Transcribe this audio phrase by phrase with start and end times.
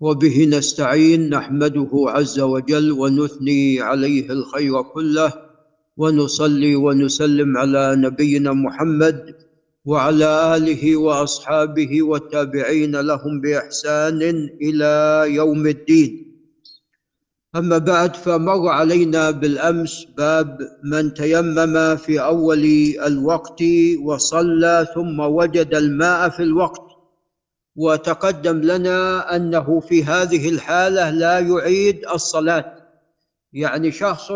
[0.00, 5.32] وبه نستعين نحمده عز وجل ونثني عليه الخير كله
[5.96, 9.34] ونصلي ونسلم على نبينا محمد
[9.84, 14.22] وعلى اله واصحابه والتابعين لهم باحسان
[14.62, 16.40] الى يوم الدين
[17.56, 22.64] اما بعد فمر علينا بالامس باب من تيمم في اول
[23.06, 23.60] الوقت
[24.04, 26.87] وصلى ثم وجد الماء في الوقت
[27.80, 32.76] وتقدم لنا انه في هذه الحاله لا يعيد الصلاه
[33.52, 34.32] يعني شخص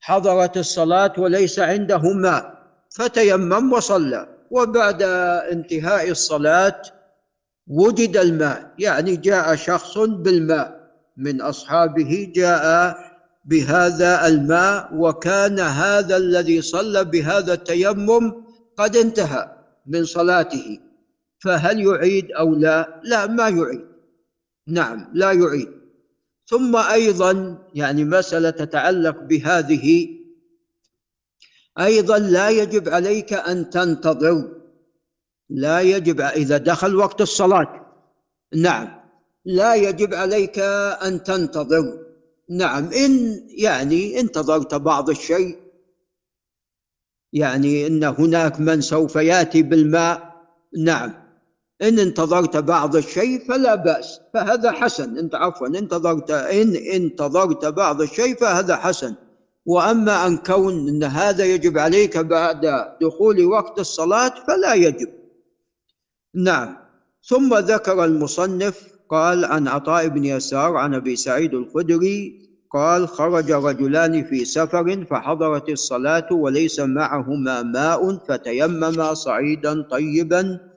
[0.00, 2.62] حضرت الصلاه وليس عنده ماء
[2.96, 5.02] فتيمم وصلى وبعد
[5.52, 6.82] انتهاء الصلاه
[7.66, 10.82] وجد الماء يعني جاء شخص بالماء
[11.16, 12.96] من اصحابه جاء
[13.44, 18.32] بهذا الماء وكان هذا الذي صلى بهذا التيمم
[18.78, 19.52] قد انتهى
[19.86, 20.80] من صلاته
[21.42, 23.86] فهل يعيد أو لا لا ما يعيد
[24.68, 25.68] نعم لا يعيد
[26.46, 30.08] ثم أيضا يعني مسألة تتعلق بهذه
[31.78, 34.48] أيضا لا يجب عليك أن تنتظر
[35.50, 37.86] لا يجب إذا دخل وقت الصلاة
[38.54, 39.00] نعم
[39.44, 40.58] لا يجب عليك
[41.02, 41.98] أن تنتظر
[42.50, 45.62] نعم إن يعني انتظرت بعض الشيء
[47.34, 50.32] يعني ان هناك من سوف ياتي بالماء
[50.84, 51.21] نعم
[51.82, 58.36] إن انتظرت بعض الشيء فلا بأس فهذا حسن أنت عفوا انتظرت إن انتظرت بعض الشيء
[58.36, 59.14] فهذا حسن
[59.66, 62.66] وأما أن كون أن هذا يجب عليك بعد
[63.02, 65.08] دخول وقت الصلاة فلا يجب
[66.34, 66.76] نعم
[67.28, 74.24] ثم ذكر المصنف قال عن عطاء بن يسار عن أبي سعيد الخدري قال خرج رجلان
[74.24, 80.71] في سفر فحضرت الصلاة وليس معهما ماء فتيمما صعيدا طيبا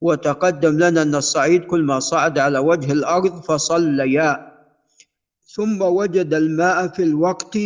[0.00, 4.52] وتقدم لنا أن الصعيد كل ما صعد على وجه الأرض فصليا
[5.54, 7.58] ثم وجد الماء في الوقت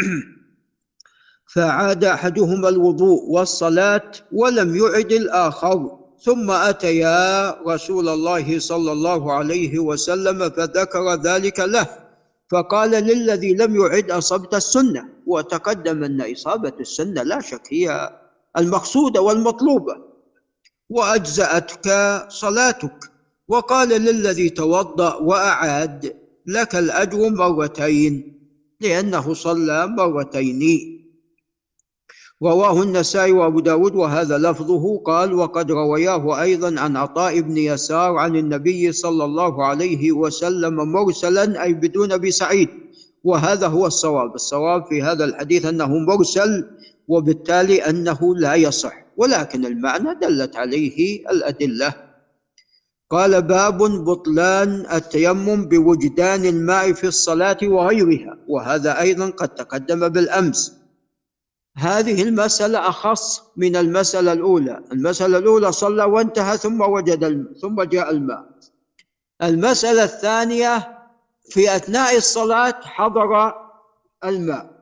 [1.54, 10.50] فعاد أحدهما الوضوء والصلاة ولم يعد الآخر ثم أتيا رسول الله صلى الله عليه وسلم
[10.50, 11.86] فذكر ذلك له
[12.50, 18.18] فقال للذي لم يعد أصبت السنة وتقدم أن إصابة السنة لا شك هي
[18.58, 20.07] المقصودة والمطلوبة
[20.90, 21.88] وأجزأتك
[22.28, 23.10] صلاتك
[23.48, 26.16] وقال للذي توضأ وأعاد
[26.46, 28.38] لك الأجر مرتين
[28.80, 30.60] لأنه صلى مرتين
[32.42, 38.36] رواه النسائي وأبو داود وهذا لفظه قال وقد روياه أيضا عن عطاء بن يسار عن
[38.36, 42.68] النبي صلى الله عليه وسلم مرسلا أي بدون أبي سعيد
[43.24, 46.64] وهذا هو الصواب الصواب في هذا الحديث أنه مرسل
[47.08, 51.94] وبالتالي أنه لا يصح ولكن المعنى دلت عليه الأدلة
[53.10, 60.78] قال باب بطلان التيمم بوجدان الماء في الصلاة وغيرها وهذا أيضا قد تقدم بالأمس
[61.78, 67.48] هذه المسألة أخص من المسألة الأولى المسألة الأولى صلى وانتهى ثم وجد الم...
[67.62, 68.44] ثم جاء الماء
[69.42, 70.98] المسألة الثانية
[71.50, 73.52] في أثناء الصلاة حضر
[74.24, 74.78] الماء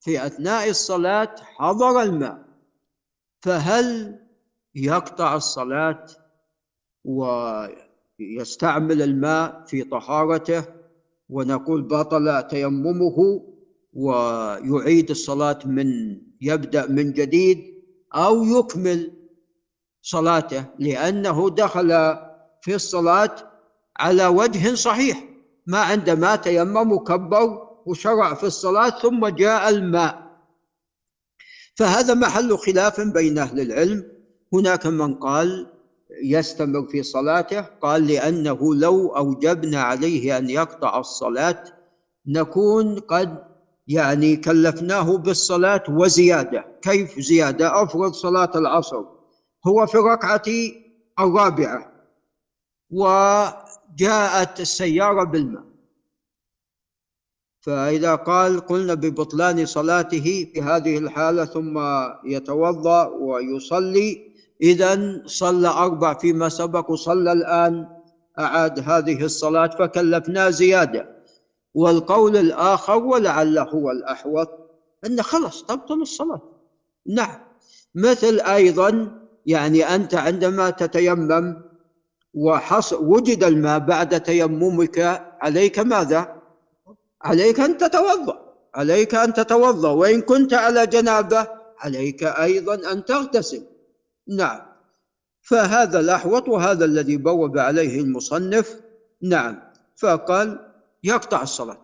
[0.00, 2.47] في أثناء الصلاة حضر الماء
[3.40, 4.18] فهل
[4.74, 6.06] يقطع الصلاة
[7.04, 10.64] ويستعمل الماء في طهارته
[11.28, 13.42] ونقول بطل تيممه
[13.92, 15.86] ويعيد الصلاة من
[16.40, 17.74] يبدأ من جديد
[18.14, 19.12] أو يكمل
[20.02, 21.88] صلاته لأنه دخل
[22.62, 23.34] في الصلاة
[23.98, 25.24] على وجه صحيح
[25.66, 30.27] ما عندما تيمم وكبر وشرع في الصلاة ثم جاء الماء
[31.78, 34.04] فهذا محل خلاف بين أهل العلم
[34.52, 35.66] هناك من قال
[36.24, 41.64] يستمر في صلاته قال لأنه لو أوجبنا عليه أن يقطع الصلاة
[42.26, 43.42] نكون قد
[43.88, 49.04] يعني كلفناه بالصلاة وزيادة كيف زيادة أفرض صلاة العصر
[49.66, 50.44] هو في الركعة
[51.20, 51.92] الرابعة
[52.90, 55.67] وجاءت السيارة بالماء
[57.60, 61.78] فإذا قال قلنا ببطلان صلاته في هذه الحالة ثم
[62.24, 64.28] يتوضأ ويصلي
[64.62, 67.86] إذا صلى أربع فيما سبق وصلى الآن
[68.38, 71.16] أعاد هذه الصلاة فكلفناه زيادة
[71.74, 74.48] والقول الآخر ولعله هو الأحوط
[75.06, 76.40] أن خلاص تبطل الصلاة
[77.08, 77.40] نعم
[77.94, 81.62] مثل أيضا يعني أنت عندما تتيمم
[82.34, 86.37] وحص وجد الماء بعد تيممك عليك ماذا؟
[87.22, 91.46] عليك أن تتوضأ عليك أن تتوضأ وإن كنت على جنابة
[91.78, 93.62] عليك أيضا أن تغتسل
[94.36, 94.60] نعم
[95.42, 98.76] فهذا الأحوط وهذا الذي بوب عليه المصنف
[99.22, 99.58] نعم
[99.96, 100.58] فقال
[101.04, 101.78] يقطع الصلاة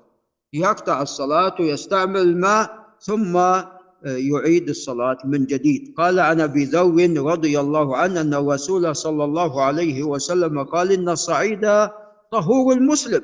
[0.52, 7.60] يقطع الصلاة ويستعمل الماء ثم آه، يعيد الصلاة من جديد قال عن أبي ذر رضي
[7.60, 11.66] الله عنه أن رسول صلى الله عليه وسلم قال إن الصعيد
[12.32, 13.22] طهور المسلم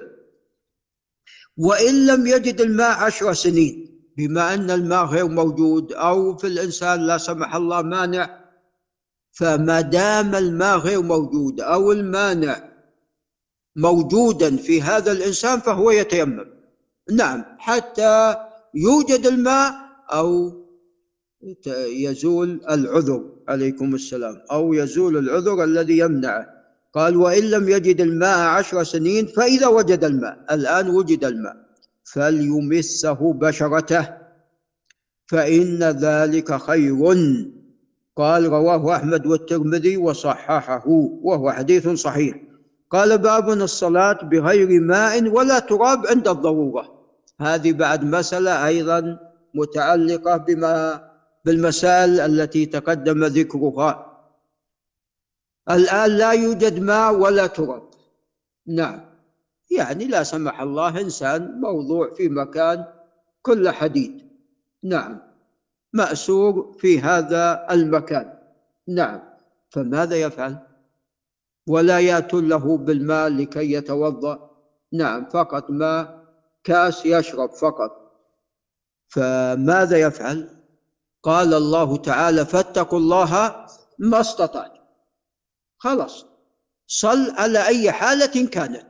[1.63, 7.19] وإن لم يجد الماء عشر سنين بما أن الماء غير موجود أو في الإنسان لا
[7.19, 8.41] سمح الله مانع
[9.33, 12.69] فما دام الماء غير موجود أو المانع
[13.77, 16.45] موجودا في هذا الإنسان فهو يتيمم
[17.11, 18.35] نعم حتى
[18.75, 19.73] يوجد الماء
[20.11, 20.61] أو
[21.93, 26.60] يزول العذر عليكم السلام أو يزول العذر الذي يمنعه
[26.95, 31.57] قال وإن لم يجد الماء عشر سنين فإذا وجد الماء الآن وجد الماء
[32.13, 34.09] فليمسه بشرته
[35.27, 36.95] فإن ذلك خير
[38.17, 40.83] قال رواه أحمد والترمذي وصححه
[41.23, 42.37] وهو حديث صحيح
[42.91, 46.85] قال باب الصلاة بغير ماء ولا تراب عند الضرورة
[47.41, 49.19] هذه بعد مسألة أيضا
[49.55, 51.05] متعلقة بما
[51.47, 54.10] بالمسائل التي تقدم ذكرها
[55.75, 57.83] الآن لا يوجد ماء ولا تراب
[58.69, 59.11] نعم
[59.79, 62.85] يعني لا سمح الله إنسان موضوع في مكان
[63.43, 64.29] كل حديد
[64.85, 65.19] نعم
[65.93, 68.39] مأسور في هذا المكان
[68.89, 69.21] نعم
[69.71, 70.59] فماذا يفعل
[71.69, 74.51] ولا يأتون له بالماء لكي يتوضأ
[74.93, 76.25] نعم فقط ماء
[76.65, 77.93] كاس يشرب فقط
[79.09, 80.49] فماذا يفعل
[81.23, 83.55] قال الله تعالى فاتقوا الله
[83.99, 84.80] ما استطعت
[85.83, 86.27] خلاص
[86.87, 88.87] صل على أي حالة كانت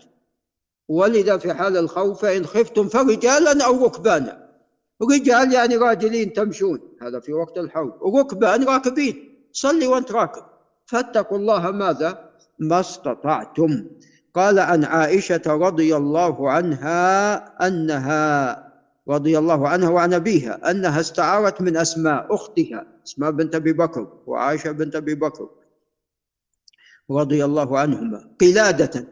[0.88, 4.50] ولذا في حال الخوف فإن خفتم فرجالا أو ركبانا
[5.12, 10.42] رجال يعني راجلين تمشون هذا في وقت الحول ركبان راكبين صلي وانت راكب
[10.86, 13.86] فاتقوا الله ماذا ما استطعتم
[14.34, 18.64] قال عن عائشة رضي الله عنها أنها
[19.08, 24.70] رضي الله عنها وعن أبيها أنها استعارت من أسماء أختها أسماء بنت أبي بكر وعائشة
[24.70, 25.48] بنت أبي بكر
[27.10, 29.04] رضي الله عنهما قلادة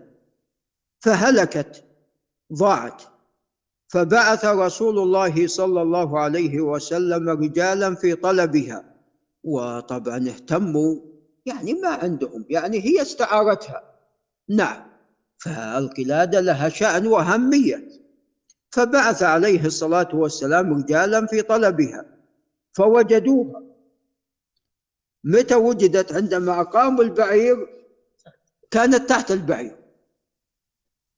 [1.00, 1.84] فهلكت
[2.52, 3.02] ضاعت
[3.88, 8.84] فبعث رسول الله صلى الله عليه وسلم رجالا في طلبها
[9.44, 10.96] وطبعا اهتموا
[11.46, 13.82] يعني ما عندهم يعني هي استعارتها
[14.48, 14.88] نعم
[15.38, 17.88] فالقلادة لها شأن وأهمية
[18.72, 22.04] فبعث عليه الصلاة والسلام رجالا في طلبها
[22.74, 23.62] فوجدوها
[25.24, 27.77] متى وجدت عندما أقاموا البعير
[28.70, 29.76] كانت تحت البعير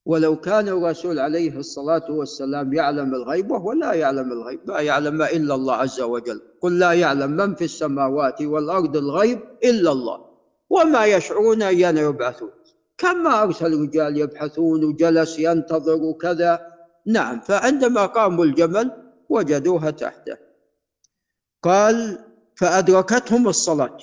[0.06, 5.55] ولو كان الرسول عليه الصلاة والسلام يعلم الغيب وهو لا يعلم الغيب لا يعلم إلا
[5.55, 10.25] الله عز وجل قل لا يعلم من في السماوات والأرض الغيب إلا الله
[10.70, 12.50] وما يشعرون أيان يبعثون
[12.99, 16.67] كما أرسل رجال يبحثون وجلس ينتظر وكذا
[17.06, 20.37] نعم فعندما قاموا الجمل وجدوها تحته
[21.62, 22.19] قال
[22.56, 23.96] فأدركتهم الصلاة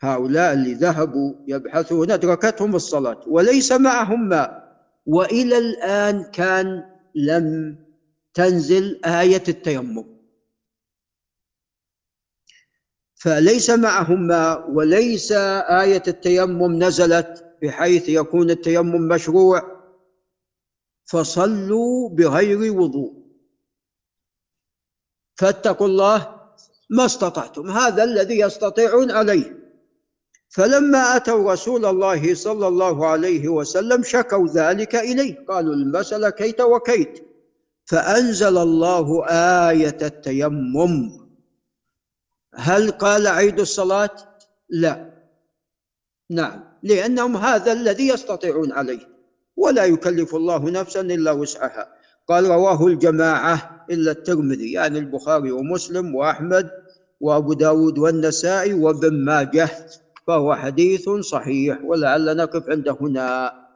[0.00, 4.68] هؤلاء اللي ذهبوا يبحثون أدركتهم الصلاة وليس معهم ماء
[5.06, 6.84] وإلى الآن كان
[7.14, 7.76] لم
[8.34, 10.18] تنزل آية التيمم
[13.14, 19.62] فليس معهم ماء وليس آية التيمم نزلت بحيث يكون التيمم مشروع
[21.04, 23.26] فصلوا بغير وضوء
[25.38, 26.38] فاتقوا الله
[26.90, 29.57] ما استطعتم هذا الذي يستطيعون عليه
[30.50, 37.24] فلما أتوا رسول الله صلى الله عليه وسلم شكوا ذلك إليه قالوا المسألة كيت وكيت
[37.84, 39.24] فأنزل الله
[39.70, 41.10] آية التيمم
[42.54, 44.10] هل قال عيد الصلاة؟
[44.70, 45.12] لا
[46.30, 49.08] نعم لأنهم هذا الذي يستطيعون عليه
[49.56, 51.88] ولا يكلف الله نفسا إلا وسعها
[52.28, 56.70] قال رواه الجماعة إلا الترمذي يعني البخاري ومسلم وأحمد
[57.20, 59.68] وأبو داود والنسائي وابن ماجه
[60.28, 63.67] فهو حديث صحيح ولعل نقف عند هنا